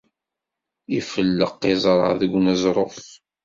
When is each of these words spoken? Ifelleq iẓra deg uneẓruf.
Ifelleq 0.99 1.59
iẓra 1.71 2.11
deg 2.19 2.31
uneẓruf. 2.37 3.01